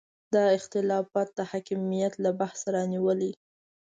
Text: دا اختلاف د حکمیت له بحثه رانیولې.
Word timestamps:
دا 0.33 0.43
اختلاف 0.57 1.05
د 1.37 1.39
حکمیت 1.51 2.13
له 2.23 2.31
بحثه 2.39 2.67
رانیولې. 2.75 3.31